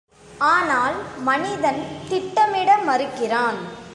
ஆனால் 0.53 0.95
மனிதன் 1.19 1.81
திட்டமிட 2.09 2.77
மறுக்கிறான். 2.77 3.59